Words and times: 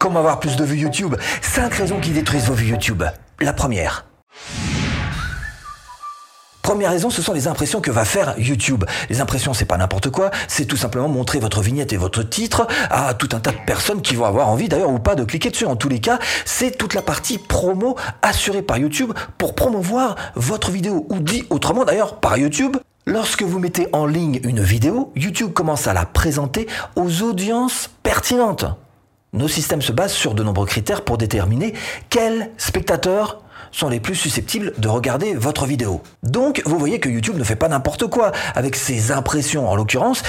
Comment 0.00 0.20
avoir 0.20 0.40
plus 0.40 0.56
de 0.56 0.64
vues 0.64 0.78
YouTube 0.78 1.14
5 1.42 1.74
raisons 1.74 2.00
qui 2.00 2.12
détruisent 2.12 2.46
vos 2.46 2.54
vues 2.54 2.68
YouTube. 2.68 3.02
La 3.38 3.52
première. 3.52 4.06
Première 6.62 6.90
raison, 6.90 7.10
ce 7.10 7.20
sont 7.20 7.34
les 7.34 7.48
impressions 7.48 7.82
que 7.82 7.90
va 7.90 8.06
faire 8.06 8.34
YouTube. 8.38 8.86
Les 9.10 9.20
impressions, 9.20 9.52
c'est 9.52 9.66
pas 9.66 9.76
n'importe 9.76 10.08
quoi, 10.08 10.30
c'est 10.48 10.64
tout 10.64 10.78
simplement 10.78 11.06
montrer 11.08 11.38
votre 11.38 11.60
vignette 11.60 11.92
et 11.92 11.98
votre 11.98 12.22
titre 12.22 12.66
à 12.88 13.12
tout 13.12 13.28
un 13.32 13.40
tas 13.40 13.50
de 13.50 13.58
personnes 13.66 14.00
qui 14.00 14.14
vont 14.14 14.24
avoir 14.24 14.48
envie 14.48 14.70
d'ailleurs 14.70 14.88
ou 14.88 14.98
pas 14.98 15.16
de 15.16 15.24
cliquer 15.24 15.50
dessus. 15.50 15.66
En 15.66 15.76
tous 15.76 15.90
les 15.90 16.00
cas, 16.00 16.18
c'est 16.46 16.78
toute 16.78 16.94
la 16.94 17.02
partie 17.02 17.36
promo 17.36 17.94
assurée 18.22 18.62
par 18.62 18.78
YouTube 18.78 19.12
pour 19.36 19.54
promouvoir 19.54 20.16
votre 20.34 20.70
vidéo. 20.70 21.04
Ou 21.10 21.18
dit 21.18 21.44
autrement 21.50 21.84
d'ailleurs 21.84 22.20
par 22.20 22.38
YouTube, 22.38 22.78
Lorsque 23.06 23.42
vous 23.42 23.58
mettez 23.58 23.88
en 23.92 24.06
ligne 24.06 24.40
une 24.44 24.62
vidéo, 24.62 25.10
YouTube 25.16 25.52
commence 25.52 25.86
à 25.86 25.92
la 25.92 26.06
présenter 26.06 26.68
aux 26.96 27.22
audiences 27.22 27.90
pertinentes. 28.02 28.66
Nos 29.32 29.48
systèmes 29.48 29.82
se 29.82 29.92
basent 29.92 30.12
sur 30.12 30.34
de 30.34 30.42
nombreux 30.42 30.66
critères 30.66 31.02
pour 31.02 31.16
déterminer 31.16 31.74
quels 32.08 32.50
spectateurs 32.56 33.42
sont 33.72 33.88
les 33.88 34.00
plus 34.00 34.16
susceptibles 34.16 34.72
de 34.78 34.88
regarder 34.88 35.34
votre 35.34 35.66
vidéo. 35.66 36.02
Donc, 36.22 36.62
vous 36.66 36.78
voyez 36.78 36.98
que 36.98 37.08
YouTube 37.08 37.36
ne 37.38 37.44
fait 37.44 37.56
pas 37.56 37.68
n'importe 37.68 38.06
quoi 38.08 38.32
avec 38.54 38.74
ses 38.74 39.12
impressions. 39.12 39.68
En 39.68 39.76
l'occurrence, 39.76 40.22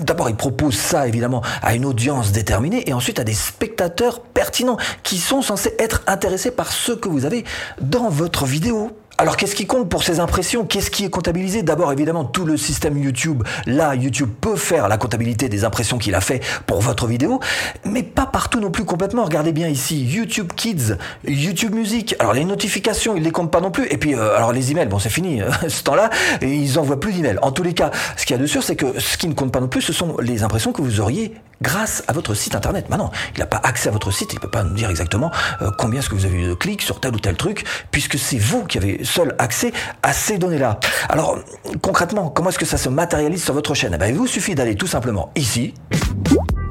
d'abord, 0.00 0.28
il 0.28 0.36
propose 0.36 0.74
ça 0.74 1.06
évidemment 1.06 1.42
à 1.62 1.74
une 1.74 1.84
audience 1.84 2.32
déterminée 2.32 2.88
et 2.88 2.92
ensuite 2.92 3.20
à 3.20 3.24
des 3.24 3.34
spectateurs 3.34 4.20
pertinents 4.20 4.78
qui 5.02 5.18
sont 5.18 5.42
censés 5.42 5.74
être 5.78 6.02
intéressés 6.08 6.50
par 6.50 6.72
ce 6.72 6.92
que 6.92 7.08
vous 7.08 7.24
avez 7.24 7.44
dans 7.80 8.08
votre 8.08 8.46
vidéo. 8.46 8.90
Alors 9.18 9.36
qu'est-ce 9.36 9.54
qui 9.54 9.66
compte 9.66 9.88
pour 9.88 10.02
ces 10.02 10.20
impressions? 10.20 10.64
Qu'est-ce 10.64 10.90
qui 10.90 11.04
est 11.04 11.10
comptabilisé? 11.10 11.62
D'abord 11.62 11.92
évidemment 11.92 12.24
tout 12.24 12.44
le 12.44 12.56
système 12.56 12.96
YouTube. 12.96 13.42
Là, 13.66 13.94
YouTube 13.94 14.30
peut 14.40 14.56
faire 14.56 14.88
la 14.88 14.96
comptabilité 14.96 15.48
des 15.48 15.64
impressions 15.64 15.98
qu'il 15.98 16.14
a 16.14 16.20
fait 16.20 16.40
pour 16.66 16.80
votre 16.80 17.06
vidéo, 17.06 17.38
mais 17.84 18.02
pas 18.02 18.26
partout 18.26 18.58
non 18.58 18.70
plus 18.70 18.84
complètement. 18.84 19.24
Regardez 19.24 19.52
bien 19.52 19.68
ici, 19.68 20.02
YouTube 20.02 20.52
Kids, 20.56 20.96
YouTube 21.26 21.74
Music. 21.74 22.16
Alors 22.18 22.32
les 22.32 22.44
notifications, 22.44 23.14
ils 23.14 23.22
les 23.22 23.30
comptent 23.30 23.52
pas 23.52 23.60
non 23.60 23.70
plus. 23.70 23.86
Et 23.90 23.98
puis 23.98 24.14
euh, 24.14 24.36
alors 24.36 24.52
les 24.52 24.70
emails, 24.70 24.88
bon 24.88 24.98
c'est 24.98 25.10
fini 25.10 25.40
ce 25.68 25.82
temps-là, 25.82 26.10
ils 26.40 26.78
envoient 26.78 26.98
plus 26.98 27.12
d'emails. 27.12 27.38
En 27.42 27.52
tous 27.52 27.62
les 27.62 27.74
cas, 27.74 27.90
ce 28.16 28.24
qu'il 28.24 28.34
y 28.34 28.38
a 28.38 28.42
de 28.42 28.46
sûr, 28.46 28.62
c'est 28.62 28.76
que 28.76 28.98
ce 28.98 29.18
qui 29.18 29.28
ne 29.28 29.34
compte 29.34 29.52
pas 29.52 29.60
non 29.60 29.68
plus, 29.68 29.82
ce 29.82 29.92
sont 29.92 30.16
les 30.18 30.42
impressions 30.42 30.72
que 30.72 30.82
vous 30.82 31.00
auriez 31.00 31.34
grâce 31.62 32.02
à 32.08 32.12
votre 32.12 32.34
site 32.34 32.54
internet. 32.54 32.90
Maintenant, 32.90 33.10
il 33.34 33.40
n'a 33.40 33.46
pas 33.46 33.60
accès 33.62 33.88
à 33.88 33.92
votre 33.92 34.10
site, 34.10 34.32
il 34.32 34.40
peut 34.40 34.50
pas 34.50 34.64
nous 34.64 34.74
dire 34.74 34.90
exactement 34.90 35.30
euh, 35.62 35.70
combien 35.78 36.00
est-ce 36.00 36.10
que 36.10 36.14
vous 36.14 36.26
avez 36.26 36.42
eu 36.42 36.48
de 36.48 36.54
clics 36.54 36.82
sur 36.82 37.00
tel 37.00 37.14
ou 37.14 37.20
tel 37.20 37.36
truc, 37.36 37.64
puisque 37.90 38.18
c'est 38.18 38.38
vous 38.38 38.64
qui 38.64 38.78
avez 38.78 39.04
seul 39.12 39.34
accès 39.38 39.72
à 40.02 40.12
ces 40.12 40.38
données-là. 40.38 40.80
Alors, 41.08 41.38
concrètement, 41.82 42.30
comment 42.30 42.48
est-ce 42.48 42.58
que 42.58 42.66
ça 42.66 42.78
se 42.78 42.88
matérialise 42.88 43.44
sur 43.44 43.54
votre 43.54 43.74
chaîne? 43.74 43.92
Eh 43.94 43.98
ben, 43.98 44.06
Il 44.06 44.14
vous 44.14 44.26
suffit 44.26 44.54
d'aller 44.54 44.74
tout 44.74 44.86
simplement 44.86 45.30
ici. 45.36 45.74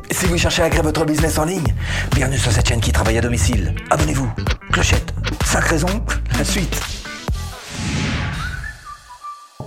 Si 0.10 0.26
vous 0.26 0.38
cherchez 0.38 0.64
à 0.64 0.70
créer 0.70 0.82
votre 0.82 1.06
business 1.06 1.38
en 1.38 1.46
ligne, 1.46 1.74
bienvenue 2.14 2.38
sur 2.38 2.52
cette 2.52 2.68
chaîne 2.68 2.82
qui 2.82 2.92
travaille 2.92 3.18
à 3.18 3.22
domicile. 3.22 3.76
Abonnez-vous. 3.92 4.30
Clochette. 4.74 5.14
5 5.46 5.64
raisons. 5.64 6.04
La 6.38 6.44
suite. 6.44 6.82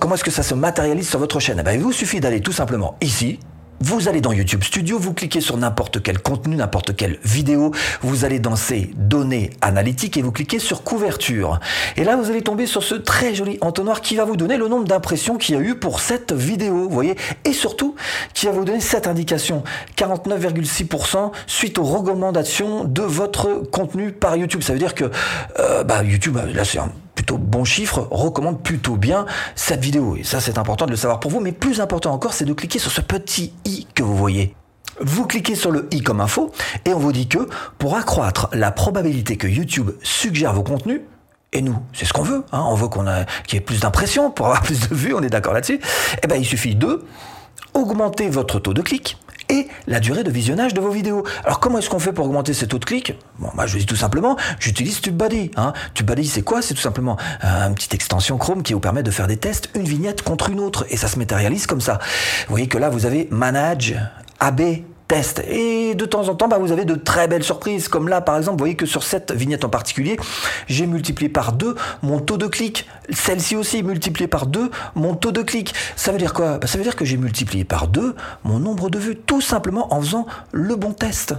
Comment 0.01 0.17
est-ce 0.17 0.25
que 0.25 0.31
ça 0.31 0.43
se 0.43 0.55
matérialise 0.55 1.09
sur 1.09 1.19
votre 1.19 1.41
chaîne? 1.41 1.59
Eh 1.61 1.63
ben, 1.63 1.73
Il 1.73 1.81
vous 1.81 1.93
suffit 1.93 2.21
d'aller 2.21 2.41
tout 2.41 2.53
simplement 2.53 2.97
ici, 3.01 3.39
vous 3.81 4.09
allez 4.09 4.21
dans 4.21 4.33
YouTube 4.33 4.63
Studio, 4.65 4.99
vous 4.99 5.13
cliquez 5.13 5.41
sur 5.41 5.57
n'importe 5.57 6.03
quel 6.03 6.19
contenu, 6.19 6.57
n'importe 6.57 6.97
quelle 6.97 7.19
vidéo, 7.25 7.73
vous 8.01 8.25
allez 8.25 8.39
dans 8.39 8.57
ces 8.57 8.91
données 8.97 9.51
analytiques 9.61 10.17
et 10.17 10.23
vous 10.23 10.33
cliquez 10.33 10.59
sur 10.59 10.83
couverture. 10.83 11.61
Et 11.97 12.05
là, 12.05 12.17
vous 12.17 12.31
allez 12.31 12.43
tomber 12.43 12.67
sur 12.67 12.83
ce 12.83 12.95
très 12.95 13.35
joli 13.35 13.59
entonnoir 13.61 14.01
qui 14.01 14.17
va 14.17 14.25
vous 14.25 14.37
donner 14.37 14.57
le 14.57 14.69
nombre 14.69 14.85
d'impressions 14.85 15.37
qu'il 15.37 15.55
y 15.55 15.59
a 15.59 15.61
eu 15.61 15.75
pour 15.75 16.01
cette 16.01 16.33
vidéo, 16.33 16.75
vous 16.75 16.89
voyez, 16.89 17.17
et 17.45 17.53
surtout 17.53 17.95
qui 18.33 18.47
va 18.47 18.53
vous 18.53 18.65
donner 18.65 18.81
cette 18.81 19.07
indication, 19.07 19.63
49,6% 19.97 21.33
suite 21.47 21.79
aux 21.79 21.85
recommandations 21.85 22.85
de 22.85 23.03
votre 23.03 23.63
contenu 23.71 24.13
par 24.13 24.37
YouTube. 24.37 24.63
Ça 24.63 24.73
veut 24.73 24.79
dire 24.79 24.95
que 24.95 25.11
euh, 25.59 25.85
bah, 25.85 26.03
YouTube, 26.03 26.39
là 26.55 26.65
c'est 26.65 26.79
un 26.79 26.91
plutôt 27.15 27.39
bon 27.39 27.65
chiffre, 27.65 28.09
recommande 28.11 28.63
plutôt 28.63 28.97
bien 28.97 29.27
cette 29.55 29.81
vidéo. 29.81 30.17
Et 30.17 30.25
ça, 30.25 30.41
c'est 30.41 30.59
important 30.59 30.87
de 30.87 30.91
le 30.91 30.97
savoir 30.97 31.21
pour 31.21 31.31
vous. 31.31 31.41
Mais 31.41 31.53
plus 31.53 31.81
important 31.81 32.13
encore, 32.13 32.33
c'est 32.33 32.45
de 32.45 32.53
cliquer 32.53 32.79
sur 32.79 32.91
ce 32.91 33.01
petit 33.01 33.53
i 33.65 33.87
que 33.95 34.03
vous 34.03 34.17
voyez. 34.17 34.55
Vous 35.01 35.27
cliquez 35.27 35.55
sur 35.55 35.71
le 35.71 35.89
i 35.91 36.03
comme 36.03 36.21
info 36.21 36.53
et 36.85 36.95
on 36.95 36.99
vous 36.99 37.13
dit 37.13 37.27
que 37.27 37.49
pour 37.79 37.97
accroître 37.97 38.49
la 38.53 38.71
probabilité 38.71 39.37
que 39.37 39.49
YouTube 39.49 39.91
suggère 40.03 40.53
vos 40.53 40.63
contenus, 40.63 41.01
et 41.53 41.63
nous, 41.63 41.77
c'est 41.93 42.05
ce 42.05 42.13
qu'on 42.13 42.23
veut, 42.23 42.45
hein, 42.53 42.65
on 42.67 42.75
veut 42.75 42.89
qu'on 42.89 43.05
qu'il 43.47 43.57
y 43.57 43.59
ait 43.59 43.65
plus 43.65 43.81
d'impressions 43.81 44.31
pour 44.31 44.47
avoir 44.47 44.63
plus 44.65 44.89
de 44.89 44.95
vues, 44.95 45.15
on 45.15 45.23
est 45.23 45.31
d'accord 45.31 45.53
là-dessus, 45.53 45.81
eh 46.23 46.27
ben, 46.27 46.37
il 46.37 46.45
suffit 46.45 46.75
de 46.75 47.05
augmenter 47.75 48.29
votre 48.29 48.61
taux 48.61 48.75
de 48.75 48.83
clic, 48.83 49.17
et 49.55 49.69
la 49.87 50.01
durée 50.01 50.25
de 50.25 50.31
visionnage 50.31 50.75
de 50.75 50.81
vos 50.81 50.91
vidéos. 50.91 51.25
Alors 51.45 51.61
comment 51.61 51.79
est-ce 51.79 51.91
qu'on 51.91 51.99
fait 51.99 52.13
pour 52.13 52.27
augmenter 52.27 52.55
ce 52.55 52.65
taux 52.65 52.79
de 52.79 52.85
clic? 52.85 53.15
Bon, 53.39 53.51
moi 53.55 53.67
je 53.67 53.79
dis 53.79 53.87
tout 53.87 53.97
simplement, 53.97 54.37
j'utilise 54.59 55.01
TubeBuddy. 55.01 55.53
Hein. 55.57 55.73
TubeBuddy 55.95 56.27
c'est 56.27 56.43
quoi? 56.43 56.63
C'est 56.63 56.75
tout 56.75 56.81
simplement 56.81 57.17
une 57.43 57.75
petite 57.75 57.95
extension 57.95 58.39
Chrome 58.39 58.63
qui 58.63 58.73
vous 58.73 58.81
permet 58.81 59.03
de 59.03 59.11
faire 59.11 59.27
des 59.27 59.37
tests, 59.37 59.71
une 59.75 59.85
vignette 59.85 60.23
contre 60.23 60.51
une 60.51 60.61
autre, 60.61 60.87
et 60.91 60.97
ça 60.97 61.09
se 61.09 61.19
matérialise 61.19 61.67
comme 61.67 61.81
ça. 61.81 61.99
Vous 62.47 62.51
voyez 62.51 62.69
que 62.69 62.79
là 62.79 62.89
vous 62.89 63.07
avez 63.07 63.29
Manage 63.31 63.97
AB 64.41 64.61
test. 65.09 65.43
Et 65.49 65.95
de 65.95 66.05
temps 66.05 66.29
en 66.29 66.35
temps, 66.35 66.49
bah, 66.49 66.59
vous 66.59 66.73
avez 66.73 66.85
de 66.85 66.95
très 66.95 67.29
belles 67.29 67.45
surprises. 67.45 67.89
Comme 67.89 68.09
là, 68.09 68.21
par 68.21 68.37
exemple, 68.37 68.57
vous 68.57 68.63
voyez 68.63 68.77
que 68.77 68.87
sur 68.87 69.03
cette 69.03 69.33
vignette 69.33 69.65
en 69.65 69.69
particulier, 69.69 70.17
j'ai 70.67 70.87
multiplié 70.87 71.29
par 71.29 71.53
deux 71.53 71.75
mon 72.03 72.21
taux 72.21 72.37
de 72.37 72.47
clic. 72.47 72.87
Celle-ci 73.11 73.57
aussi, 73.57 73.83
multiplié 73.83 74.29
par 74.29 74.47
deux 74.47 74.71
mon 74.95 75.15
taux 75.15 75.33
de 75.33 75.43
clic. 75.43 75.75
Ça 75.97 76.13
veut 76.13 76.19
dire 76.19 76.35
quoi? 76.35 76.59
Bah, 76.59 76.67
Ça 76.67 76.79
veut 76.79 76.85
dire 76.85 76.97
que 76.97 77.05
j'ai 77.05 77.17
multiplié 77.17 77.65
par 77.65 77.89
deux 77.89 78.15
mon 78.45 78.59
nombre 78.59 78.91
de 78.91 78.99
vues, 78.99 79.17
tout 79.17 79.41
simplement 79.41 79.93
en 79.95 80.01
faisant 80.01 80.27
le 80.53 80.77
bon 80.77 80.93
test. 80.93 81.35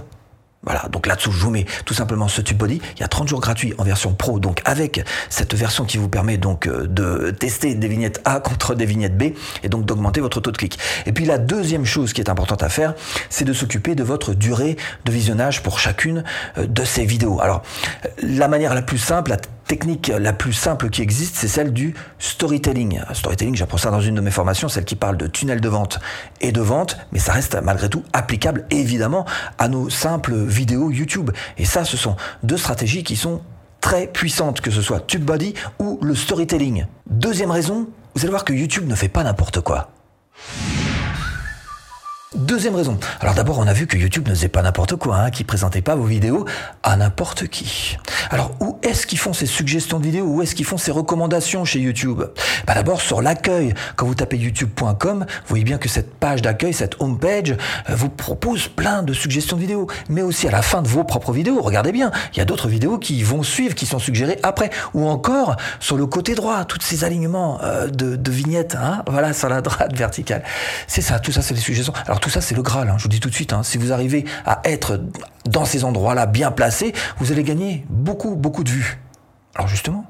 Voilà, 0.66 0.88
donc 0.90 1.06
là-dessous, 1.06 1.30
je 1.30 1.38
vous 1.38 1.50
mets 1.50 1.64
tout 1.84 1.94
simplement 1.94 2.28
ce 2.28 2.40
TubeBuddy. 2.40 2.80
Il 2.96 3.00
y 3.00 3.04
a 3.04 3.08
30 3.08 3.28
jours 3.28 3.40
gratuits 3.40 3.72
en 3.78 3.84
version 3.84 4.12
pro, 4.12 4.40
donc 4.40 4.60
avec 4.64 5.04
cette 5.30 5.54
version 5.54 5.84
qui 5.84 5.96
vous 5.96 6.08
permet 6.08 6.36
donc 6.36 6.66
euh, 6.66 6.86
de 6.88 7.30
tester 7.30 7.74
des 7.74 7.88
vignettes 7.88 8.20
A 8.24 8.40
contre 8.40 8.74
des 8.74 8.84
vignettes 8.84 9.16
B 9.16 9.34
et 9.62 9.68
donc 9.68 9.84
d'augmenter 9.84 10.20
votre 10.20 10.40
taux 10.40 10.50
de 10.50 10.56
clic. 10.56 10.78
Et 11.06 11.12
puis 11.12 11.24
la 11.24 11.38
deuxième 11.38 11.84
chose 11.84 12.12
qui 12.12 12.20
est 12.20 12.28
importante 12.28 12.64
à 12.64 12.68
faire, 12.68 12.94
c'est 13.30 13.44
de 13.44 13.52
s'occuper 13.52 13.94
de 13.94 14.02
votre 14.02 14.34
durée 14.34 14.76
de 15.04 15.12
visionnage 15.12 15.62
pour 15.62 15.78
chacune 15.78 16.24
euh, 16.58 16.66
de 16.66 16.84
ces 16.84 17.04
vidéos. 17.04 17.40
Alors, 17.40 17.62
la 18.22 18.48
manière 18.48 18.74
la 18.74 18.82
plus 18.82 18.98
simple, 18.98 19.30
la 19.30 19.36
technique 19.66 20.08
la 20.08 20.32
plus 20.32 20.52
simple 20.52 20.90
qui 20.90 21.02
existe, 21.02 21.36
c'est 21.36 21.48
celle 21.48 21.72
du 21.72 21.94
storytelling. 22.18 23.00
Storytelling, 23.12 23.56
j'apprends 23.56 23.78
ça 23.78 23.90
dans 23.90 24.00
une 24.00 24.14
de 24.14 24.20
mes 24.20 24.30
formations, 24.30 24.68
celle 24.68 24.84
qui 24.84 24.96
parle 24.96 25.16
de 25.16 25.26
tunnel 25.26 25.60
de 25.60 25.68
vente 25.68 25.98
et 26.40 26.52
de 26.52 26.60
vente, 26.60 26.96
mais 27.12 27.18
ça 27.18 27.32
reste 27.32 27.58
malgré 27.62 27.88
tout 27.88 28.02
applicable 28.12 28.64
évidemment 28.70 29.26
à 29.58 29.68
nos 29.68 29.90
simples 29.90 30.36
vidéos 30.36 30.90
YouTube. 30.90 31.30
Et 31.58 31.64
ça, 31.64 31.84
ce 31.84 31.96
sont 31.96 32.16
deux 32.42 32.56
stratégies 32.56 33.04
qui 33.04 33.16
sont 33.16 33.42
très 33.80 34.06
puissantes, 34.06 34.60
que 34.60 34.70
ce 34.70 34.82
soit 34.82 35.00
TubeBuddy 35.00 35.54
ou 35.78 35.98
le 36.02 36.14
storytelling. 36.14 36.86
Deuxième 37.08 37.50
raison, 37.50 37.88
vous 38.14 38.22
allez 38.22 38.30
voir 38.30 38.44
que 38.44 38.52
YouTube 38.52 38.88
ne 38.88 38.94
fait 38.94 39.08
pas 39.08 39.22
n'importe 39.22 39.60
quoi. 39.60 39.90
Deuxième 42.34 42.74
raison. 42.74 42.98
Alors 43.20 43.34
d'abord, 43.34 43.60
on 43.60 43.68
a 43.68 43.72
vu 43.72 43.86
que 43.86 43.96
YouTube 43.96 44.26
ne 44.28 44.34
faisait 44.34 44.48
pas 44.48 44.60
n'importe 44.60 44.96
quoi, 44.96 45.16
hein, 45.16 45.30
qui 45.30 45.44
présentait 45.44 45.80
pas 45.80 45.94
vos 45.94 46.06
vidéos 46.06 46.44
à 46.82 46.96
n'importe 46.96 47.46
qui. 47.46 47.98
Alors 48.30 48.50
où 48.58 48.80
est-ce 48.82 49.06
qu'ils 49.06 49.20
font 49.20 49.32
ces 49.32 49.46
suggestions 49.46 50.00
de 50.00 50.04
vidéos? 50.04 50.24
Où 50.24 50.42
est-ce 50.42 50.56
qu'ils 50.56 50.64
font 50.64 50.76
ces 50.76 50.90
recommandations 50.90 51.64
chez 51.64 51.78
YouTube? 51.78 52.24
Bah, 52.66 52.74
D'abord 52.74 53.00
sur 53.00 53.22
l'accueil. 53.22 53.74
Quand 53.94 54.06
vous 54.06 54.16
tapez 54.16 54.38
youtube.com, 54.38 55.20
vous 55.20 55.46
voyez 55.46 55.62
bien 55.62 55.78
que 55.78 55.88
cette 55.88 56.16
page 56.16 56.42
d'accueil, 56.42 56.72
cette 56.72 57.00
homepage, 57.00 57.52
euh, 57.52 57.94
vous 57.94 58.08
propose 58.08 58.66
plein 58.66 59.04
de 59.04 59.12
suggestions 59.12 59.54
de 59.56 59.60
vidéos. 59.60 59.86
Mais 60.08 60.22
aussi 60.22 60.48
à 60.48 60.50
la 60.50 60.62
fin 60.62 60.82
de 60.82 60.88
vos 60.88 61.04
propres 61.04 61.32
vidéos, 61.32 61.62
regardez 61.62 61.92
bien, 61.92 62.10
il 62.32 62.38
y 62.38 62.40
a 62.40 62.44
d'autres 62.44 62.66
vidéos 62.66 62.98
qui 62.98 63.22
vont 63.22 63.44
suivre, 63.44 63.76
qui 63.76 63.86
sont 63.86 64.00
suggérées 64.00 64.40
après. 64.42 64.70
Ou 64.94 65.06
encore 65.06 65.54
sur 65.78 65.96
le 65.96 66.06
côté 66.06 66.34
droit, 66.34 66.64
tous 66.64 66.80
ces 66.80 67.04
alignements 67.04 67.60
euh, 67.62 67.86
de, 67.86 68.30
vignettes, 68.32 68.74
hein, 68.74 69.04
voilà, 69.06 69.32
sur 69.32 69.48
la 69.48 69.60
droite 69.60 69.96
verticale. 69.96 70.42
C'est 70.88 71.02
ça, 71.02 71.20
tout 71.20 71.30
ça 71.30 71.40
c'est 71.40 71.54
des 71.54 71.60
suggestions. 71.60 71.94
Tout 72.20 72.30
ça, 72.30 72.40
c'est 72.40 72.54
le 72.54 72.62
Graal. 72.62 72.88
Hein. 72.88 72.96
Je 72.98 73.04
vous 73.04 73.08
dis 73.08 73.20
tout 73.20 73.30
de 73.30 73.34
suite, 73.34 73.52
hein. 73.52 73.62
si 73.62 73.78
vous 73.78 73.92
arrivez 73.92 74.24
à 74.44 74.60
être 74.64 75.00
dans 75.44 75.64
ces 75.64 75.84
endroits-là 75.84 76.26
bien 76.26 76.50
placés, 76.50 76.92
vous 77.18 77.32
allez 77.32 77.42
gagner 77.42 77.84
beaucoup, 77.88 78.36
beaucoup 78.36 78.64
de 78.64 78.70
vues. 78.70 78.98
Alors 79.54 79.68
justement, 79.68 80.04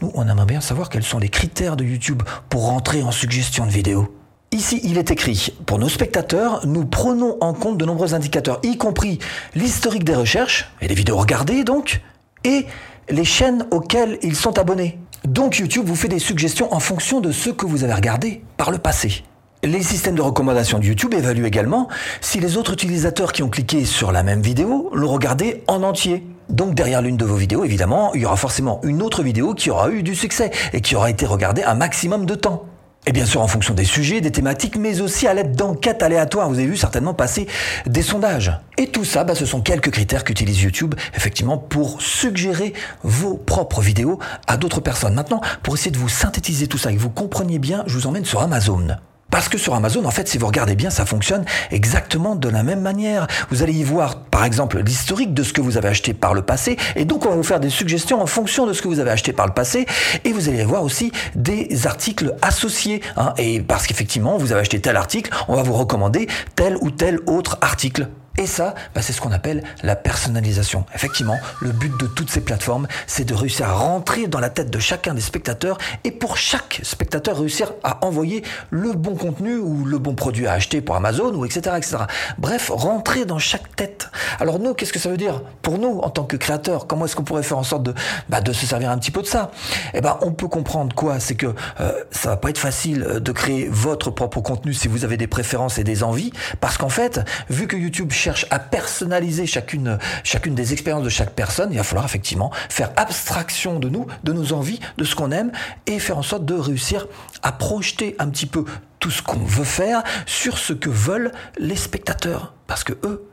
nous, 0.00 0.10
on 0.14 0.28
aimerait 0.28 0.46
bien 0.46 0.60
savoir 0.60 0.88
quels 0.88 1.02
sont 1.02 1.18
les 1.18 1.28
critères 1.28 1.76
de 1.76 1.84
YouTube 1.84 2.22
pour 2.48 2.66
rentrer 2.66 3.02
en 3.02 3.12
suggestion 3.12 3.66
de 3.66 3.70
vidéo. 3.70 4.14
Ici, 4.52 4.80
il 4.82 4.98
est 4.98 5.12
écrit, 5.12 5.54
pour 5.64 5.78
nos 5.78 5.88
spectateurs, 5.88 6.66
nous 6.66 6.84
prenons 6.84 7.36
en 7.40 7.54
compte 7.54 7.78
de 7.78 7.84
nombreux 7.84 8.14
indicateurs, 8.14 8.58
y 8.64 8.76
compris 8.76 9.20
l'historique 9.54 10.02
des 10.02 10.16
recherches, 10.16 10.72
et 10.80 10.88
des 10.88 10.94
vidéos 10.94 11.16
regardées 11.16 11.62
donc, 11.62 12.00
et 12.42 12.66
les 13.08 13.24
chaînes 13.24 13.64
auxquelles 13.70 14.18
ils 14.22 14.34
sont 14.34 14.58
abonnés. 14.58 14.98
Donc 15.24 15.58
YouTube 15.58 15.86
vous 15.86 15.94
fait 15.94 16.08
des 16.08 16.18
suggestions 16.18 16.72
en 16.74 16.80
fonction 16.80 17.20
de 17.20 17.30
ce 17.30 17.50
que 17.50 17.64
vous 17.64 17.84
avez 17.84 17.94
regardé 17.94 18.42
par 18.56 18.72
le 18.72 18.78
passé. 18.78 19.22
Les 19.62 19.82
systèmes 19.82 20.14
de 20.14 20.22
recommandation 20.22 20.78
de 20.78 20.86
YouTube 20.86 21.12
évaluent 21.12 21.44
également 21.44 21.88
si 22.22 22.40
les 22.40 22.56
autres 22.56 22.72
utilisateurs 22.72 23.30
qui 23.30 23.42
ont 23.42 23.50
cliqué 23.50 23.84
sur 23.84 24.10
la 24.10 24.22
même 24.22 24.40
vidéo 24.40 24.88
l'ont 24.94 25.12
regardé 25.12 25.62
en 25.66 25.82
entier. 25.82 26.26
Donc 26.48 26.74
derrière 26.74 27.02
l'une 27.02 27.18
de 27.18 27.26
vos 27.26 27.36
vidéos, 27.36 27.62
évidemment, 27.62 28.14
il 28.14 28.22
y 28.22 28.24
aura 28.24 28.36
forcément 28.36 28.80
une 28.84 29.02
autre 29.02 29.22
vidéo 29.22 29.52
qui 29.52 29.70
aura 29.70 29.90
eu 29.90 30.02
du 30.02 30.14
succès 30.14 30.50
et 30.72 30.80
qui 30.80 30.96
aura 30.96 31.10
été 31.10 31.26
regardée 31.26 31.62
un 31.62 31.74
maximum 31.74 32.24
de 32.24 32.34
temps. 32.36 32.64
Et 33.06 33.12
bien 33.12 33.26
sûr 33.26 33.42
en 33.42 33.48
fonction 33.48 33.74
des 33.74 33.84
sujets, 33.84 34.22
des 34.22 34.30
thématiques, 34.30 34.78
mais 34.78 35.02
aussi 35.02 35.26
à 35.26 35.34
l'aide 35.34 35.54
d'enquêtes 35.54 36.02
aléatoires. 36.02 36.48
Vous 36.48 36.58
avez 36.58 36.66
vu 36.66 36.78
certainement 36.78 37.12
passer 37.12 37.46
des 37.84 38.02
sondages. 38.02 38.58
Et 38.78 38.86
tout 38.86 39.04
ça, 39.04 39.24
bah, 39.24 39.34
ce 39.34 39.44
sont 39.44 39.60
quelques 39.60 39.90
critères 39.90 40.24
qu'utilise 40.24 40.62
YouTube 40.62 40.94
effectivement 41.14 41.58
pour 41.58 42.00
suggérer 42.00 42.72
vos 43.02 43.34
propres 43.34 43.82
vidéos 43.82 44.18
à 44.46 44.56
d'autres 44.56 44.80
personnes. 44.80 45.12
Maintenant, 45.12 45.42
pour 45.62 45.74
essayer 45.74 45.90
de 45.90 45.98
vous 45.98 46.08
synthétiser 46.08 46.66
tout 46.66 46.78
ça 46.78 46.90
et 46.92 46.96
que 46.96 47.00
vous 47.00 47.10
compreniez 47.10 47.58
bien, 47.58 47.84
je 47.86 47.98
vous 47.98 48.06
emmène 48.06 48.24
sur 48.24 48.40
Amazon. 48.40 48.96
Parce 49.30 49.48
que 49.48 49.58
sur 49.58 49.74
Amazon, 49.74 50.04
en 50.04 50.10
fait, 50.10 50.28
si 50.28 50.38
vous 50.38 50.46
regardez 50.46 50.74
bien, 50.74 50.90
ça 50.90 51.06
fonctionne 51.06 51.44
exactement 51.70 52.34
de 52.34 52.48
la 52.48 52.62
même 52.62 52.80
manière. 52.80 53.26
Vous 53.50 53.62
allez 53.62 53.72
y 53.72 53.84
voir, 53.84 54.16
par 54.16 54.44
exemple, 54.44 54.80
l'historique 54.80 55.34
de 55.34 55.42
ce 55.42 55.52
que 55.52 55.60
vous 55.60 55.76
avez 55.76 55.88
acheté 55.88 56.14
par 56.14 56.34
le 56.34 56.42
passé, 56.42 56.76
et 56.96 57.04
donc 57.04 57.26
on 57.26 57.30
va 57.30 57.36
vous 57.36 57.42
faire 57.42 57.60
des 57.60 57.70
suggestions 57.70 58.20
en 58.20 58.26
fonction 58.26 58.66
de 58.66 58.72
ce 58.72 58.82
que 58.82 58.88
vous 58.88 59.00
avez 59.00 59.10
acheté 59.10 59.32
par 59.32 59.46
le 59.46 59.52
passé, 59.52 59.86
et 60.24 60.32
vous 60.32 60.48
allez 60.48 60.64
voir 60.64 60.82
aussi 60.82 61.12
des 61.34 61.86
articles 61.86 62.34
associés. 62.42 63.02
Hein, 63.16 63.34
et 63.38 63.60
parce 63.60 63.86
qu'effectivement, 63.86 64.36
vous 64.36 64.52
avez 64.52 64.62
acheté 64.62 64.80
tel 64.80 64.96
article, 64.96 65.30
on 65.48 65.56
va 65.56 65.62
vous 65.62 65.74
recommander 65.74 66.28
tel 66.56 66.76
ou 66.80 66.90
tel 66.90 67.18
autre 67.26 67.58
article 67.60 68.08
et 68.40 68.46
ça, 68.46 68.74
bah, 68.94 69.02
c'est 69.02 69.12
ce 69.12 69.20
qu'on 69.20 69.32
appelle 69.32 69.62
la 69.82 69.96
personnalisation. 69.96 70.86
Effectivement, 70.94 71.36
le 71.60 71.72
but 71.72 71.92
de 72.00 72.06
toutes 72.06 72.30
ces 72.30 72.40
plateformes, 72.40 72.88
c'est 73.06 73.24
de 73.24 73.34
réussir 73.34 73.68
à 73.68 73.74
rentrer 73.74 74.28
dans 74.28 74.40
la 74.40 74.48
tête 74.48 74.70
de 74.70 74.78
chacun 74.78 75.12
des 75.12 75.20
spectateurs 75.20 75.76
et 76.04 76.10
pour 76.10 76.38
chaque 76.38 76.80
spectateur 76.82 77.38
réussir 77.38 77.74
à 77.84 78.02
envoyer 78.04 78.42
le 78.70 78.92
bon 78.92 79.14
contenu 79.14 79.56
ou 79.58 79.84
le 79.84 79.98
bon 79.98 80.14
produit 80.14 80.46
à 80.46 80.54
acheter 80.54 80.80
pour 80.80 80.96
Amazon 80.96 81.34
ou 81.34 81.44
etc. 81.44 81.76
etc. 81.76 81.98
Bref, 82.38 82.70
rentrer 82.74 83.26
dans 83.26 83.38
chaque 83.38 83.76
tête. 83.76 84.08
Alors 84.38 84.58
nous, 84.58 84.72
qu'est-ce 84.72 84.94
que 84.94 84.98
ça 84.98 85.10
veut 85.10 85.18
dire 85.18 85.42
pour 85.60 85.78
nous 85.78 85.98
en 85.98 86.08
tant 86.08 86.24
que 86.24 86.36
créateurs? 86.36 86.86
Comment 86.86 87.04
est-ce 87.04 87.16
qu'on 87.16 87.24
pourrait 87.24 87.42
faire 87.42 87.58
en 87.58 87.62
sorte 87.62 87.82
de, 87.82 87.94
bah, 88.30 88.40
se 88.46 88.66
servir 88.66 88.90
un 88.90 88.96
petit 88.96 89.10
peu 89.10 89.20
de 89.20 89.26
ça? 89.26 89.50
Eh 89.92 90.00
ben, 90.00 90.16
on 90.22 90.32
peut 90.32 90.48
comprendre 90.48 90.96
quoi? 90.96 91.20
C'est 91.20 91.34
que 91.34 91.54
euh, 91.80 91.92
ça 92.10 92.30
va 92.30 92.36
pas 92.38 92.48
être 92.48 92.58
facile 92.58 93.02
de 93.20 93.32
créer 93.32 93.68
votre 93.70 94.10
propre 94.10 94.40
contenu 94.40 94.72
si 94.72 94.88
vous 94.88 95.04
avez 95.04 95.18
des 95.18 95.26
préférences 95.26 95.76
et 95.76 95.84
des 95.84 96.02
envies, 96.02 96.32
parce 96.62 96.78
qu'en 96.78 96.88
fait, 96.88 97.20
vu 97.50 97.66
que 97.66 97.76
YouTube 97.76 98.10
à 98.50 98.58
personnaliser 98.58 99.46
chacune, 99.46 99.98
chacune 100.24 100.54
des 100.54 100.72
expériences 100.72 101.04
de 101.04 101.08
chaque 101.08 101.34
personne, 101.34 101.70
il 101.72 101.76
va 101.76 101.82
falloir 101.82 102.04
effectivement 102.04 102.50
faire 102.68 102.90
abstraction 102.96 103.78
de 103.78 103.88
nous, 103.88 104.06
de 104.24 104.32
nos 104.32 104.52
envies, 104.52 104.80
de 104.96 105.04
ce 105.04 105.14
qu'on 105.14 105.30
aime, 105.30 105.52
et 105.86 105.98
faire 105.98 106.18
en 106.18 106.22
sorte 106.22 106.44
de 106.44 106.54
réussir 106.54 107.06
à 107.42 107.52
projeter 107.52 108.16
un 108.18 108.28
petit 108.28 108.46
peu 108.46 108.64
tout 108.98 109.10
ce 109.10 109.22
qu'on 109.22 109.38
veut 109.38 109.64
faire 109.64 110.02
sur 110.26 110.58
ce 110.58 110.72
que 110.72 110.90
veulent 110.90 111.32
les 111.58 111.76
spectateurs. 111.76 112.54
Parce 112.66 112.84
que 112.84 112.92
eux, 113.04 113.28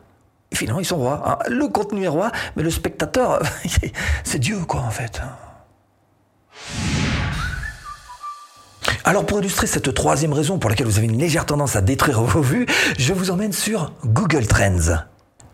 finalement, 0.54 0.80
ils 0.80 0.86
sont 0.86 0.98
rois. 0.98 1.24
Hein. 1.26 1.50
Le 1.50 1.68
contenu 1.68 2.04
est 2.04 2.10
roi, 2.10 2.32
mais 2.56 2.64
le 2.64 2.72
spectateur, 2.72 3.42
c'est 4.24 4.40
Dieu, 4.40 4.60
quoi, 4.66 4.82
en 4.82 4.92
fait. 4.92 5.22
Alors 9.08 9.26
pour 9.26 9.40
illustrer 9.40 9.68
cette 9.68 9.94
troisième 9.94 10.34
raison 10.34 10.60
pour 10.60 10.70
laquelle 10.70 10.86
vous 10.86 10.98
avez 10.98 11.08
une 11.08 11.18
légère 11.18 11.46
tendance 11.46 11.78
à 11.78 11.82
détruire 11.82 12.22
vos 12.24 12.42
vues, 12.42 12.66
je 13.00 13.14
vous 13.14 13.32
emmène 13.32 13.54
sur 13.54 13.94
Google 14.04 14.46
Trends. 14.48 14.98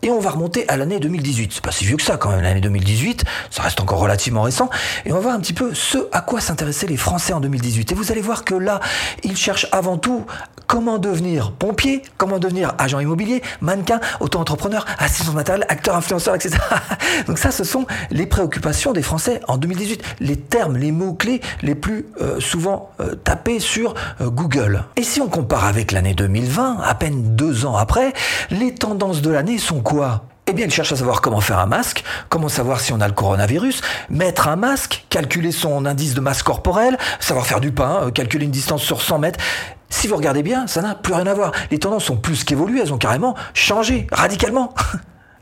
Et 0.02 0.10
on 0.10 0.18
va 0.18 0.30
remonter 0.30 0.68
à 0.68 0.76
l'année 0.76 0.98
2018. 0.98 1.52
C'est 1.54 1.62
pas 1.62 1.70
si 1.70 1.84
vieux 1.84 1.96
que 1.96 2.02
ça 2.02 2.16
quand 2.16 2.30
même, 2.30 2.42
l'année 2.42 2.60
2018. 2.60 3.24
Ça 3.50 3.62
reste 3.62 3.80
encore 3.80 4.00
relativement 4.00 4.42
récent. 4.42 4.70
Et 5.06 5.12
on 5.12 5.14
va 5.14 5.20
voir 5.20 5.34
un 5.36 5.40
petit 5.40 5.52
peu 5.52 5.72
ce 5.72 5.98
à 6.10 6.20
quoi 6.20 6.40
s'intéressaient 6.40 6.88
les 6.88 6.96
Français 6.96 7.32
en 7.32 7.38
2018. 7.38 7.92
Et 7.92 7.94
vous 7.94 8.10
allez 8.10 8.22
voir 8.22 8.44
que 8.44 8.56
là, 8.56 8.80
ils 9.22 9.36
cherchent 9.36 9.68
avant 9.70 9.98
tout 9.98 10.26
comment 10.74 10.98
devenir 10.98 11.52
pompier, 11.52 12.02
comment 12.16 12.40
devenir 12.40 12.74
agent 12.78 12.98
immobilier, 12.98 13.42
mannequin, 13.60 14.00
auto-entrepreneur, 14.18 14.84
assistant 14.98 15.30
matériel, 15.30 15.64
acteur, 15.68 15.94
influenceur, 15.94 16.34
etc. 16.34 16.56
Donc 17.28 17.38
ça, 17.38 17.52
ce 17.52 17.62
sont 17.62 17.86
les 18.10 18.26
préoccupations 18.26 18.92
des 18.92 19.02
Français 19.02 19.40
en 19.46 19.56
2018. 19.56 20.02
Les 20.18 20.34
termes, 20.36 20.76
les 20.76 20.90
mots-clés 20.90 21.40
les 21.62 21.76
plus 21.76 22.06
euh, 22.20 22.40
souvent 22.40 22.90
euh, 22.98 23.14
tapés 23.14 23.60
sur 23.60 23.94
euh, 24.20 24.30
Google. 24.30 24.82
Et 24.96 25.04
si 25.04 25.20
on 25.20 25.28
compare 25.28 25.64
avec 25.64 25.92
l'année 25.92 26.14
2020, 26.14 26.78
à 26.82 26.94
peine 26.96 27.36
deux 27.36 27.66
ans 27.66 27.76
après, 27.76 28.12
les 28.50 28.74
tendances 28.74 29.22
de 29.22 29.30
l'année 29.30 29.58
sont 29.58 29.80
quoi? 29.80 30.24
Eh 30.46 30.52
bien, 30.52 30.66
il 30.66 30.70
cherche 30.70 30.92
à 30.92 30.96
savoir 30.96 31.22
comment 31.22 31.40
faire 31.40 31.58
un 31.58 31.66
masque, 31.66 32.04
comment 32.28 32.50
savoir 32.50 32.80
si 32.80 32.92
on 32.92 33.00
a 33.00 33.08
le 33.08 33.14
coronavirus, 33.14 33.80
mettre 34.10 34.48
un 34.48 34.56
masque, 34.56 35.06
calculer 35.08 35.52
son 35.52 35.86
indice 35.86 36.12
de 36.12 36.20
masse 36.20 36.42
corporelle, 36.42 36.98
savoir 37.18 37.46
faire 37.46 37.60
du 37.60 37.72
pain, 37.72 38.02
euh, 38.02 38.10
calculer 38.10 38.44
une 38.44 38.50
distance 38.50 38.82
sur 38.82 39.00
100 39.00 39.20
mètres. 39.20 39.40
Si 39.88 40.06
vous 40.06 40.16
regardez 40.16 40.42
bien, 40.42 40.66
ça 40.66 40.82
n'a 40.82 40.94
plus 40.94 41.14
rien 41.14 41.26
à 41.26 41.34
voir. 41.34 41.52
Les 41.70 41.78
tendances 41.78 42.04
sont 42.04 42.16
plus 42.16 42.44
qu'évoluées, 42.44 42.80
elles 42.82 42.92
ont 42.92 42.98
carrément 42.98 43.34
changé 43.54 44.06
radicalement. 44.12 44.74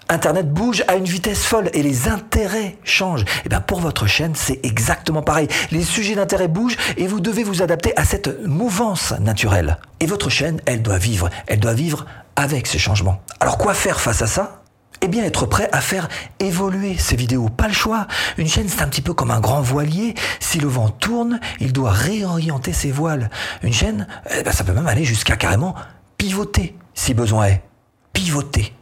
Internet 0.09 0.53
bouge 0.53 0.85
à 0.89 0.97
une 0.97 1.05
vitesse 1.05 1.45
folle 1.45 1.71
et 1.73 1.83
les 1.83 2.07
intérêts 2.07 2.77
changent. 2.85 3.23
Et 3.23 3.47
eh 3.47 3.49
bien 3.49 3.61
pour 3.61 3.81
votre 3.81 4.07
chaîne, 4.07 4.35
c'est 4.35 4.61
exactement 4.63 5.23
pareil. 5.23 5.49
Les 5.71 5.83
sujets 5.83 6.15
d'intérêt 6.15 6.49
bougent 6.49 6.77
et 6.97 7.07
vous 7.07 7.21
devez 7.21 7.45
vous 7.45 7.63
adapter 7.63 7.93
à 7.97 8.05
cette 8.05 8.47
mouvance 8.47 9.15
naturelle. 9.21 9.79
Et 10.01 10.07
votre 10.07 10.29
chaîne, 10.29 10.61
elle 10.67 10.83
doit 10.83 10.99
vivre. 10.99 11.31
Elle 11.47 11.61
doit 11.61 11.73
vivre 11.73 12.05
avec 12.37 12.67
ces 12.67 12.79
changements. 12.79 13.23
Alors 13.41 13.59
quoi 13.59 13.75
faire 13.75 14.01
face 14.01 14.23
à 14.23 14.27
ça? 14.27 14.62
Eh 15.03 15.09
bien, 15.09 15.25
être 15.25 15.47
prêt 15.47 15.69
à 15.73 15.81
faire 15.81 16.09
évoluer 16.39 16.97
ces 16.97 17.17
vidéos. 17.17 17.49
Pas 17.49 17.69
le 17.69 17.75
choix. 17.75 18.07
Une 18.39 18.49
chaîne, 18.49 18.69
c'est 18.69 18.83
un 18.83 18.89
petit 18.89 19.03
peu 19.03 19.13
comme 19.13 19.31
un 19.31 19.41
grand 19.41 19.61
voilier. 19.61 20.15
Si 20.41 20.59
le 20.59 20.69
vent 20.69 20.89
tourne, 20.89 21.41
il 21.61 21.73
doit 21.73 21.91
réorienter 21.91 22.73
ses 22.73 22.93
voiles. 22.93 23.29
Une 23.63 23.73
chaîne, 23.73 24.07
eh 24.31 24.43
ben, 24.43 24.53
ça 24.53 24.65
peut 24.65 24.73
même 24.73 24.87
aller 24.87 25.05
jusqu'à 25.05 25.37
carrément 25.37 25.75
pivoter, 26.17 26.77
si 26.95 27.15
besoin 27.15 27.47
est. 27.47 27.63
Pivoter. 28.13 28.73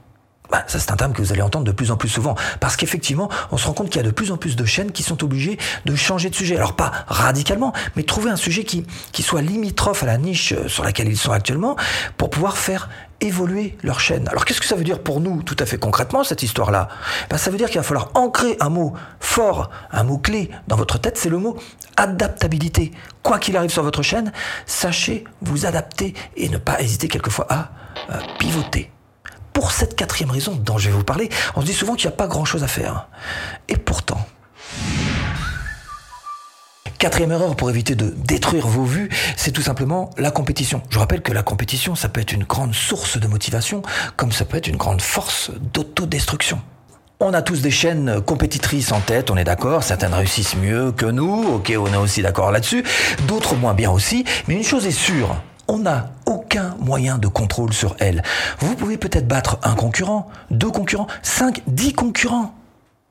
Bah, 0.51 0.65
ça, 0.67 0.79
c'est 0.79 0.91
un 0.91 0.97
terme 0.97 1.13
que 1.13 1.23
vous 1.23 1.33
allez 1.33 1.43
entendre 1.43 1.65
de 1.65 1.73
plus 1.73 1.91
en 1.91 1.97
plus 1.97 2.09
souvent. 2.09 2.35
Parce 2.59 2.77
qu'effectivement, 2.77 3.29
on 3.51 3.57
se 3.57 3.67
rend 3.67 3.73
compte 3.73 3.91
qu'il 3.91 4.01
y 4.01 4.05
a 4.05 4.07
de 4.07 4.13
plus 4.13 4.33
en 4.33 4.37
plus 4.37 4.57
de 4.57 4.65
chaînes 4.65 4.93
qui 4.93 5.03
sont 5.03 5.23
obligées 5.23 5.59
de 5.85 5.95
changer 5.95 6.31
de 6.31 6.35
sujet. 6.35 6.57
Alors, 6.57 6.75
pas 6.75 6.93
radicalement, 7.07 7.73
mais 7.97 8.03
trouver 8.03 8.31
un 8.31 8.37
sujet 8.37 8.65
qui, 8.65 8.87
qui 9.13 9.23
soit 9.23 9.43
limitrophe 9.43 10.03
à 10.03 10.07
la 10.07 10.19
niche 10.19 10.53
euh, 10.53 10.69
sur 10.69 10.85
laquelle 10.85 11.09
ils 11.09 11.17
sont 11.17 11.33
actuellement 11.33 11.77
pour 12.17 12.31
pouvoir 12.31 12.57
faire 12.57 12.89
évoluer 13.21 13.77
leur 13.83 14.01
chaîne. 14.01 14.29
Alors 14.29 14.45
qu'est-ce 14.45 14.61
que 14.61 14.67
ça 14.67 14.77
veut 14.77 14.85
dire 14.85 15.01
pour 15.01 15.21
nous 15.21 15.43
tout 15.43 15.57
à 15.59 15.67
fait 15.67 15.79
concrètement 15.79 16.25
cette 16.25 16.43
histoire-là? 16.43 16.89
Ben, 17.29 17.37
Ça 17.37 17.51
veut 17.51 17.59
dire 17.59 17.69
qu'il 17.69 17.79
va 17.79 17.83
falloir 17.83 18.11
ancrer 18.15 18.57
un 18.61 18.71
mot 18.71 18.95
fort, 19.21 19.71
un 19.91 20.05
mot 20.05 20.19
clé 20.19 20.51
dans 20.69 20.77
votre 20.77 20.99
tête, 20.99 21.19
c'est 21.19 21.29
le 21.29 21.39
mot 21.39 21.57
adaptabilité. 21.97 22.93
Quoi 23.23 23.39
qu'il 23.39 23.57
arrive 23.57 23.71
sur 23.71 23.83
votre 23.83 24.03
chaîne, 24.03 24.33
sachez 24.67 25.25
vous 25.43 25.67
adapter 25.67 26.15
et 26.37 26.49
ne 26.49 26.57
pas 26.57 26.81
hésiter 26.81 27.09
quelquefois 27.09 27.47
à 27.51 27.71
pivoter 28.39 28.91
pour 29.53 29.73
cette 29.73 29.97
quatrième 29.97 30.31
raison 30.31 30.55
dont 30.55 30.79
je 30.79 30.91
vais 30.91 30.97
vous 30.97 31.05
parler, 31.05 31.29
on 31.57 31.61
se 31.61 31.67
dit 31.67 31.75
souvent 31.75 31.95
qu'il 31.95 32.09
n'y 32.09 32.15
a 32.15 32.17
pas 32.17 32.29
grand-chose 32.29 32.63
à 32.63 32.69
faire. 32.69 33.09
Et 33.69 33.77
pourtant, 33.77 34.21
Quatrième 37.01 37.33
erreur 37.33 37.57
pour 37.57 37.71
éviter 37.71 37.95
de 37.95 38.11
détruire 38.11 38.67
vos 38.67 38.85
vues, 38.85 39.09
c'est 39.35 39.53
tout 39.53 39.63
simplement 39.63 40.11
la 40.19 40.31
compétition. 40.31 40.83
Je 40.91 40.99
rappelle 40.99 41.23
que 41.23 41.33
la 41.33 41.43
compétition, 41.43 41.95
ça 41.95 42.11
peut 42.11 42.21
être 42.21 42.35
une 42.35 42.45
grande 42.45 42.75
source 42.75 43.17
de 43.17 43.27
motivation, 43.27 43.81
comme 44.17 44.33
ça 44.33 44.45
peut 44.45 44.59
être 44.59 44.67
une 44.67 44.77
grande 44.77 45.01
force 45.01 45.51
d'autodestruction. 45.73 46.61
On 47.19 47.33
a 47.33 47.41
tous 47.41 47.63
des 47.63 47.71
chaînes 47.71 48.21
compétitrices 48.21 48.93
en 48.93 49.01
tête, 49.01 49.31
on 49.31 49.39
est 49.39 49.45
d'accord, 49.45 49.83
certaines 49.83 50.13
réussissent 50.13 50.57
mieux 50.57 50.93
que 50.93 51.07
nous, 51.07 51.43
ok, 51.55 51.73
on 51.79 51.87
est 51.87 51.97
aussi 51.97 52.21
d'accord 52.21 52.53
là-dessus, 52.53 52.85
d'autres 53.27 53.57
moins 53.57 53.73
bien 53.73 53.91
aussi, 53.91 54.27
mais 54.47 54.57
une 54.57 54.63
chose 54.63 54.87
est 54.87 54.91
sûre, 54.91 55.37
on 55.71 55.79
n'a 55.79 56.11
aucun 56.27 56.75
moyen 56.81 57.17
de 57.17 57.29
contrôle 57.29 57.73
sur 57.73 57.95
elle. 58.01 58.23
Vous 58.59 58.75
pouvez 58.75 58.99
peut-être 58.99 59.29
battre 59.29 59.59
un 59.63 59.75
concurrent, 59.75 60.29
deux 60.51 60.71
concurrents, 60.71 61.07
cinq, 61.23 61.63
dix 61.69 61.93
concurrents. 61.93 62.55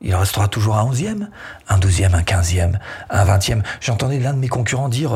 Il 0.02 0.14
restera 0.14 0.46
toujours 0.46 0.76
un 0.76 0.84
onzième, 0.84 1.30
un 1.68 1.78
douzième, 1.78 2.14
un 2.14 2.22
quinzième, 2.22 2.78
un 3.08 3.24
vingtième. 3.24 3.62
J'entendais 3.80 4.18
l'un 4.18 4.34
de 4.34 4.38
mes 4.38 4.48
concurrents 4.48 4.90
dire 4.90 5.14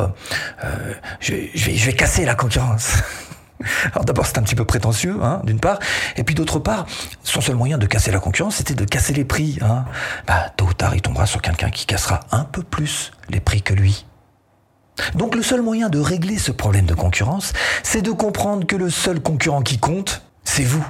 euh, 0.65 0.95
je, 1.21 1.33
vais, 1.33 1.51
je 1.55 1.87
vais 1.87 1.93
casser 1.93 2.25
la 2.25 2.35
concurrence. 2.35 2.95
Alors 3.93 4.07
d'abord 4.07 4.27
c'est 4.27 4.39
un 4.39 4.43
petit 4.43 4.55
peu 4.55 4.65
prétentieux, 4.65 5.17
hein, 5.23 5.43
d'une 5.45 5.61
part, 5.61 5.79
et 6.17 6.25
puis 6.25 6.35
d'autre 6.35 6.59
part, 6.59 6.87
son 7.23 7.43
seul 7.43 7.57
moyen 7.57 7.77
de 7.77 7.87
casser 7.87 8.11
la 8.11 8.21
concurrence, 8.21 8.57
c'était 8.57 8.75
de 8.75 8.85
casser 8.87 9.13
les 9.13 9.25
prix. 9.25 9.59
Hein. 9.61 9.85
Bah, 10.27 10.51
tôt 10.57 10.67
ou 10.67 10.73
tard, 10.73 10.95
il 10.95 11.03
tombera 11.03 11.27
sur 11.27 11.43
quelqu'un 11.43 11.71
qui 11.71 11.85
cassera 11.85 12.21
un 12.31 12.45
peu 12.45 12.63
plus 12.63 13.13
les 13.29 13.41
prix 13.41 13.61
que 13.61 13.75
lui. 13.75 14.07
Donc 15.15 15.35
le 15.35 15.43
seul 15.43 15.63
moyen 15.63 15.89
de 15.89 15.99
régler 15.99 16.39
ce 16.39 16.53
problème 16.53 16.87
de 16.87 16.95
concurrence, 16.95 17.53
c'est 17.83 18.03
de 18.03 18.13
comprendre 18.13 18.67
que 18.67 18.77
le 18.77 18.91
seul 18.91 19.21
concurrent 19.21 19.63
qui 19.63 19.79
compte, 19.79 20.23
c'est 20.45 20.65
vous. 20.65 20.85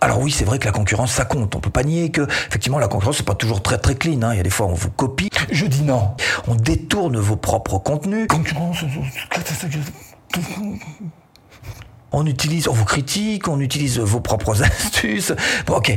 Alors 0.00 0.20
oui, 0.20 0.30
c'est 0.30 0.44
vrai 0.44 0.58
que 0.58 0.66
la 0.66 0.72
concurrence, 0.72 1.12
ça 1.12 1.24
compte. 1.24 1.54
On 1.56 1.60
peut 1.60 1.70
pas 1.70 1.82
nier 1.82 2.10
que, 2.10 2.20
effectivement, 2.48 2.78
la 2.78 2.88
concurrence, 2.88 3.16
c'est 3.16 3.26
pas 3.26 3.34
toujours 3.34 3.62
très 3.62 3.78
très 3.78 3.94
clean. 3.94 4.22
Hein. 4.22 4.34
Il 4.34 4.36
y 4.36 4.40
a 4.40 4.42
des 4.42 4.50
fois, 4.50 4.66
on 4.66 4.74
vous 4.74 4.90
copie. 4.90 5.30
Je 5.50 5.64
dis 5.66 5.82
non. 5.82 6.10
On 6.46 6.54
détourne 6.54 7.16
vos 7.16 7.36
propres 7.36 7.78
contenus. 7.78 8.26
Concurrence. 8.28 8.84
On 12.12 12.26
utilise, 12.26 12.68
on 12.68 12.72
vous 12.72 12.84
critique, 12.84 13.48
on 13.48 13.58
utilise 13.58 13.98
vos 13.98 14.20
propres 14.20 14.62
astuces. 14.64 15.32
Bon, 15.66 15.76
ok. 15.76 15.96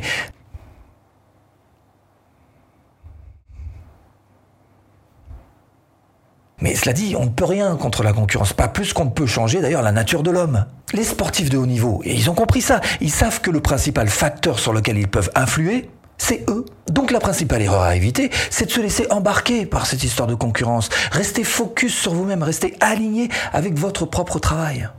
Mais 6.62 6.75
cela 6.75 6.94
dit, 6.94 7.16
on 7.18 7.25
ne 7.25 7.30
peut 7.30 7.46
rien 7.46 7.75
contre 7.75 8.04
la 8.04 8.13
concurrence, 8.13 8.54
pas 8.54 8.68
plus 8.68 8.94
qu'on 8.94 9.06
ne 9.06 9.10
peut 9.10 9.25
changer 9.25 9.62
d'ailleurs 9.62 9.82
la 9.82 9.92
nature 9.92 10.24
de 10.24 10.32
l'homme. 10.32 10.66
Les 10.94 11.04
sportifs 11.04 11.50
de 11.50 11.58
haut 11.58 11.66
niveau, 11.66 12.01
et 12.04 12.13
ils 12.13 12.30
ont 12.30 12.36
compris 12.36 12.62
ça, 12.62 12.82
ils 13.00 13.12
savent 13.12 13.42
que 13.42 13.51
le 13.51 13.62
principal 13.62 14.10
facteur 14.10 14.60
sur 14.60 14.74
lequel 14.74 14.98
ils 14.98 15.08
peuvent 15.08 15.32
influer, 15.36 15.89
c'est 16.18 16.44
eux. 16.50 16.66
Donc 16.92 17.12
la 17.12 17.20
principale 17.20 17.62
erreur 17.62 17.82
à 17.82 17.96
éviter, 17.96 18.30
c'est 18.50 18.66
de 18.66 18.72
se 18.72 18.82
laisser 18.82 19.08
embarquer 19.10 19.66
par 19.66 19.86
cette 19.86 20.04
histoire 20.04 20.28
de 20.28 20.36
concurrence. 20.36 20.89
Restez 21.12 21.44
focus 21.44 21.96
sur 21.96 22.13
vous-même, 22.13 22.44
restez 22.44 22.75
aligné 22.82 23.30
avec 23.54 23.78
votre 23.78 24.06
propre 24.06 24.38
travail. 24.38 24.89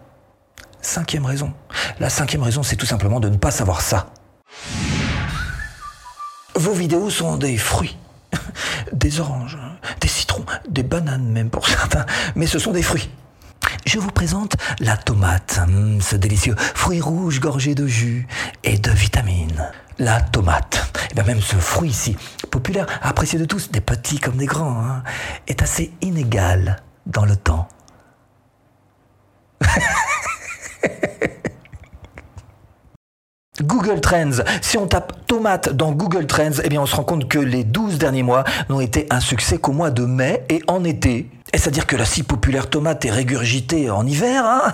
Cinquième 0.80 1.26
raison. 1.26 1.52
La 1.98 2.08
cinquième 2.08 2.42
raison, 2.42 2.62
c'est 2.62 2.76
tout 2.76 2.86
simplement 2.86 3.20
de 3.20 3.28
ne 3.28 3.36
pas 3.36 3.50
savoir 3.50 3.82
ça. 3.82 4.06
Vos 6.54 6.72
vidéos 6.72 7.10
sont 7.10 7.36
des 7.36 7.56
fruits, 7.58 7.96
des 8.92 9.20
oranges, 9.20 9.58
des 10.00 10.08
citrons, 10.08 10.44
des 10.68 10.82
bananes 10.82 11.28
même 11.28 11.50
pour 11.50 11.66
certains, 11.68 12.06
mais 12.34 12.46
ce 12.46 12.58
sont 12.58 12.72
des 12.72 12.82
fruits. 12.82 13.10
Je 13.86 13.98
vous 13.98 14.10
présente 14.10 14.56
la 14.78 14.96
tomate, 14.96 15.60
hum, 15.62 16.00
ce 16.00 16.16
délicieux 16.16 16.54
fruit 16.56 17.00
rouge 17.00 17.40
gorgé 17.40 17.74
de 17.74 17.86
jus 17.86 18.26
et 18.64 18.78
de 18.78 18.90
vitamines. 18.90 19.70
La 19.98 20.20
tomate, 20.20 20.90
et 20.94 21.08
eh 21.10 21.14
bien 21.14 21.24
même 21.24 21.42
ce 21.42 21.56
fruit 21.56 21.90
ici, 21.90 22.16
populaire, 22.50 22.86
apprécié 23.02 23.38
de 23.38 23.44
tous, 23.44 23.70
des 23.70 23.82
petits 23.82 24.18
comme 24.18 24.36
des 24.36 24.46
grands, 24.46 24.80
hein, 24.80 25.02
est 25.46 25.62
assez 25.62 25.92
inégal 26.00 26.76
dans 27.06 27.26
le 27.26 27.36
temps. 27.36 27.68
Google 33.62 34.00
Trends. 34.00 34.42
Si 34.60 34.78
on 34.78 34.86
tape 34.86 35.26
tomate 35.26 35.72
dans 35.72 35.92
Google 35.92 36.26
Trends, 36.26 36.60
eh 36.62 36.68
bien 36.68 36.80
on 36.80 36.86
se 36.86 36.96
rend 36.96 37.04
compte 37.04 37.28
que 37.28 37.38
les 37.38 37.64
12 37.64 37.98
derniers 37.98 38.22
mois 38.22 38.44
n'ont 38.68 38.80
été 38.80 39.06
un 39.10 39.20
succès 39.20 39.58
qu'au 39.58 39.72
mois 39.72 39.90
de 39.90 40.04
mai 40.04 40.44
et 40.48 40.62
en 40.66 40.84
été. 40.84 41.28
Est-ce 41.52 41.68
à 41.68 41.72
dire 41.72 41.86
que 41.86 41.96
la 41.96 42.04
si 42.04 42.22
populaire 42.22 42.70
tomate 42.70 43.04
est 43.04 43.10
régurgitée 43.10 43.90
en 43.90 44.06
hiver 44.06 44.44
hein 44.44 44.72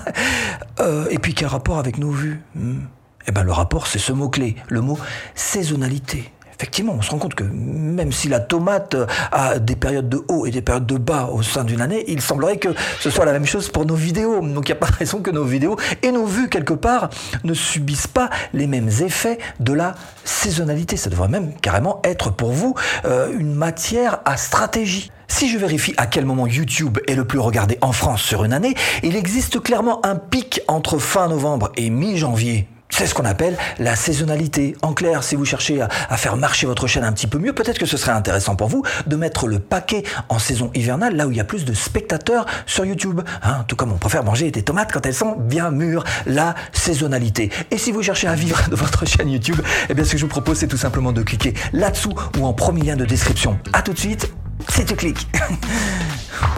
euh, 0.81 1.07
Et 1.11 1.19
puis 1.19 1.35
quel 1.35 1.49
rapport 1.49 1.79
avec 1.79 1.99
nos 1.99 2.11
vues? 2.11 2.43
Hmm 2.55 2.81
Eh 3.27 3.33
bien 3.33 3.43
le 3.43 3.53
rapport 3.53 3.87
c'est 3.87 3.99
ce 3.99 4.13
mot-clé, 4.13 4.57
le 4.69 4.81
mot 4.81 4.99
saisonnalité. 5.35 6.33
Effectivement, 6.59 6.95
on 6.99 7.03
se 7.03 7.11
rend 7.11 7.19
compte 7.19 7.35
que 7.35 7.45
même 7.45 8.13
si 8.13 8.29
la 8.29 8.41
tomate 8.41 8.97
a 9.31 9.59
des 9.59 9.77
périodes 9.77 10.09
de 10.09 10.23
haut 10.29 10.47
et 10.47 10.51
des 10.51 10.63
périodes 10.63 10.87
de 10.87 10.97
bas 10.97 11.29
au 11.31 11.43
sein 11.43 11.65
d'une 11.65 11.83
année, 11.83 12.05
il 12.09 12.23
semblerait 12.23 12.57
que 12.57 12.71
ce 13.01 13.11
soit 13.11 13.27
la 13.27 13.33
même 13.33 13.45
chose 13.45 13.69
pour 13.69 13.85
nos 13.85 13.95
vidéos. 13.95 14.41
Donc 14.41 14.69
il 14.69 14.73
n'y 14.73 14.79
a 14.79 14.81
pas 14.81 14.87
raison 14.87 15.21
que 15.21 15.31
nos 15.31 15.45
vidéos 15.45 15.77
et 16.03 16.13
nos 16.13 16.25
vues 16.25 16.49
quelque 16.49 16.73
part 16.73 17.11
ne 17.45 17.53
subissent 17.53 18.07
pas 18.07 18.31
les 18.55 18.67
mêmes 18.67 18.89
effets 18.89 19.39
de 19.61 19.75
la 19.75 19.95
saisonnalité. 20.25 20.97
Ça 20.97 21.11
devrait 21.11 21.29
même 21.29 21.53
carrément 21.61 22.01
être 22.05 22.31
pour 22.31 22.53
vous 22.53 22.75
euh, 23.05 23.37
une 23.39 23.55
matière 23.55 24.21
à 24.25 24.39
stratégie. 24.39 25.11
Si 25.29 25.51
je 25.51 25.59
vérifie 25.59 25.93
à 25.99 26.07
quel 26.07 26.25
moment 26.25 26.47
YouTube 26.47 26.99
est 27.07 27.15
le 27.15 27.27
plus 27.27 27.39
regardé 27.39 27.77
en 27.83 27.93
France 27.93 28.23
sur 28.23 28.45
une 28.45 28.55
année, 28.55 28.75
il 29.03 29.17
existe 29.17 29.61
clairement 29.61 30.05
un 30.07 30.17
pic 30.17 30.63
entre 30.69 30.99
fin 30.99 31.29
novembre 31.29 31.71
et 31.77 31.91
mi-janvier 31.91 32.69
c'est 32.91 33.07
ce 33.07 33.15
qu'on 33.15 33.25
appelle 33.25 33.57
la 33.79 33.97
saisonnalité. 33.97 34.77
En 34.83 34.95
clair, 34.95 35.23
si 35.23 35.37
vous 35.37 35.45
cherchez 35.45 35.81
à, 35.81 36.17
faire 36.17 36.37
marcher 36.37 36.67
votre 36.67 36.87
chaîne 36.87 37.05
un 37.05 37.13
petit 37.13 37.27
peu 37.27 37.39
mieux, 37.39 37.53
peut-être 37.53 37.79
que 37.79 37.87
ce 37.87 37.97
serait 37.97 38.13
intéressant 38.13 38.57
pour 38.57 38.69
vous 38.69 38.83
de 39.07 39.17
mettre 39.17 39.47
le 39.47 39.59
paquet 39.59 40.03
en 40.29 40.39
saison 40.39 40.71
hivernale, 40.75 41.17
là 41.17 41.27
où 41.27 41.31
il 41.31 41.37
y 41.37 41.41
a 41.41 41.45
plus 41.45 41.65
de 41.65 41.75
spectateurs 41.75 42.47
sur 42.67 42.85
YouTube. 42.85 43.21
Hein, 43.43 43.65
tout 43.69 43.77
comme 43.77 43.93
on 43.93 43.99
préfère 43.99 44.25
manger 44.25 44.51
des 44.51 44.63
tomates 44.63 44.93
quand 44.93 45.05
elles 45.05 45.15
sont 45.15 45.37
bien 45.37 45.71
mûres. 45.71 46.05
La 46.27 46.55
saisonnalité. 46.73 47.51
Et 47.71 47.79
si 47.79 47.93
vous 47.93 48.03
cherchez 48.03 48.29
à 48.29 48.35
vivre 48.35 48.69
de 48.71 48.77
votre 48.77 49.07
chaîne 49.07 49.29
YouTube, 49.29 49.61
eh 49.89 49.95
bien 49.95 50.05
ce 50.05 50.13
que 50.13 50.19
je 50.19 50.23
vous 50.23 50.29
propose, 50.29 50.59
c'est 50.59 50.69
tout 50.69 50.77
simplement 50.77 51.13
de 51.13 51.23
cliquer 51.23 51.55
là-dessous 51.73 52.15
ou 52.39 52.47
en 52.47 52.53
premier 52.53 52.83
lien 52.83 52.97
de 52.97 53.05
description. 53.05 53.59
A 53.73 53.83
tout 53.83 53.93
de 53.93 53.99
suite, 53.99 54.33
c'est 54.69 54.85
tu 54.85 54.97
cliques. 54.97 55.29